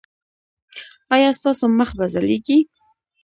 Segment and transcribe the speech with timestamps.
[1.15, 2.59] ایا ستاسو مخ به ځلیږي؟